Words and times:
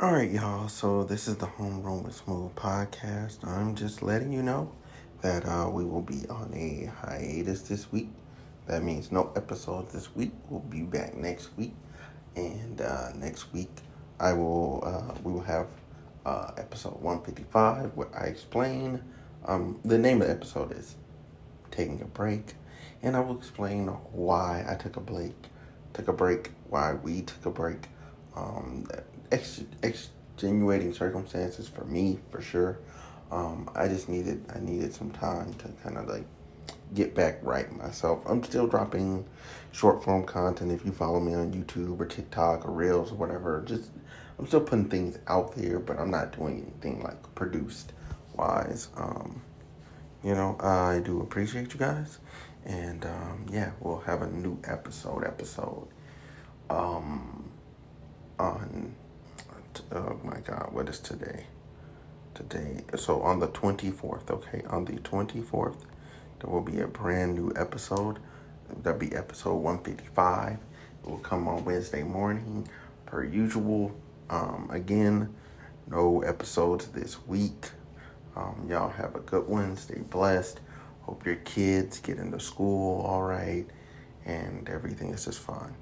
All 0.00 0.12
right, 0.12 0.28
y'all. 0.28 0.66
So 0.66 1.04
this 1.04 1.28
is 1.28 1.36
the 1.36 1.46
Homegrown 1.46 2.02
with 2.02 2.16
Smooth 2.16 2.52
podcast. 2.56 3.46
I'm 3.46 3.76
just 3.76 4.02
letting 4.02 4.32
you 4.32 4.42
know 4.42 4.72
that 5.20 5.46
uh, 5.46 5.70
we 5.70 5.84
will 5.84 6.02
be 6.02 6.26
on 6.28 6.52
a 6.52 6.90
hiatus 7.00 7.62
this 7.62 7.92
week. 7.92 8.08
That 8.66 8.82
means 8.82 9.12
no 9.12 9.32
episodes 9.36 9.92
this 9.92 10.12
week. 10.16 10.32
We'll 10.50 10.62
be 10.62 10.82
back 10.82 11.16
next 11.16 11.56
week, 11.56 11.74
and 12.34 12.80
uh, 12.80 13.12
next 13.14 13.52
week 13.52 13.70
I 14.18 14.32
will 14.32 14.82
uh, 14.84 15.14
we 15.22 15.30
will 15.30 15.42
have 15.42 15.68
uh, 16.26 16.50
episode 16.58 17.00
155 17.00 17.94
where 17.94 18.08
I 18.18 18.24
explain. 18.24 19.00
Um, 19.44 19.78
the 19.84 19.96
name 19.96 20.22
of 20.22 20.26
the 20.26 20.34
episode 20.34 20.72
is 20.72 20.96
"Taking 21.70 22.02
a 22.02 22.06
Break," 22.06 22.54
and 23.00 23.16
I 23.16 23.20
will 23.20 23.38
explain 23.38 23.86
why 23.86 24.64
I 24.68 24.74
took 24.74 24.96
a 24.96 25.00
break, 25.00 25.36
took 25.92 26.08
a 26.08 26.12
break, 26.12 26.50
why 26.68 26.94
we 26.94 27.22
took 27.22 27.46
a 27.46 27.50
break. 27.50 27.86
Um, 28.34 28.88
ex- 29.34 29.64
extenuating 29.82 30.92
circumstances 30.92 31.68
for 31.68 31.84
me 31.84 32.18
for 32.30 32.40
sure. 32.40 32.78
Um, 33.30 33.68
I 33.74 33.88
just 33.88 34.08
needed 34.08 34.44
I 34.54 34.60
needed 34.60 34.94
some 34.94 35.10
time 35.10 35.52
to 35.54 35.68
kind 35.82 35.98
of 35.98 36.08
like 36.08 36.24
get 36.94 37.14
back 37.14 37.38
right 37.42 37.70
myself. 37.76 38.22
I'm 38.26 38.42
still 38.44 38.66
dropping 38.66 39.24
short 39.72 40.04
form 40.04 40.24
content. 40.24 40.72
If 40.72 40.84
you 40.84 40.92
follow 40.92 41.20
me 41.20 41.34
on 41.34 41.52
YouTube 41.52 42.00
or 42.00 42.06
TikTok 42.06 42.66
or 42.66 42.70
Reels 42.70 43.10
or 43.10 43.16
whatever, 43.16 43.62
just 43.66 43.90
I'm 44.38 44.46
still 44.46 44.60
putting 44.60 44.88
things 44.88 45.18
out 45.26 45.54
there, 45.56 45.78
but 45.78 45.98
I'm 45.98 46.10
not 46.10 46.36
doing 46.36 46.62
anything 46.62 47.02
like 47.02 47.34
produced 47.34 47.92
wise. 48.34 48.88
Um, 48.96 49.42
you 50.22 50.34
know, 50.34 50.56
I 50.60 51.00
do 51.00 51.20
appreciate 51.20 51.72
you 51.74 51.80
guys, 51.80 52.18
and 52.64 53.04
um, 53.04 53.46
yeah, 53.50 53.72
we'll 53.80 54.00
have 54.00 54.22
a 54.22 54.28
new 54.28 54.58
episode 54.64 55.24
episode 55.24 55.88
um, 56.70 57.50
on 58.38 58.70
oh 59.94 60.20
my 60.24 60.40
god, 60.40 60.70
what 60.72 60.88
is 60.88 60.98
today? 61.00 61.46
Today, 62.34 62.82
so 62.96 63.22
on 63.22 63.38
the 63.38 63.46
24th, 63.48 64.28
okay, 64.30 64.62
on 64.68 64.84
the 64.84 64.94
24th, 64.94 65.76
there 66.40 66.50
will 66.50 66.62
be 66.62 66.80
a 66.80 66.88
brand 66.88 67.36
new 67.36 67.52
episode. 67.54 68.18
That'll 68.82 68.98
be 68.98 69.14
episode 69.14 69.54
155. 69.56 70.52
It 70.52 71.08
will 71.08 71.18
come 71.18 71.46
on 71.46 71.64
Wednesday 71.64 72.02
morning, 72.02 72.66
per 73.06 73.22
usual. 73.22 73.94
Um, 74.30 74.68
again, 74.72 75.32
no 75.86 76.22
episodes 76.22 76.88
this 76.88 77.24
week. 77.26 77.70
Um, 78.34 78.66
y'all 78.68 78.90
have 78.90 79.14
a 79.14 79.20
good 79.20 79.46
one. 79.46 79.76
Stay 79.76 80.00
blessed. 80.00 80.60
Hope 81.02 81.24
your 81.24 81.36
kids 81.36 82.00
get 82.00 82.18
into 82.18 82.40
school 82.40 83.02
all 83.02 83.22
right 83.22 83.66
and 84.24 84.68
everything 84.68 85.10
is 85.10 85.26
just 85.26 85.38
fine. 85.38 85.74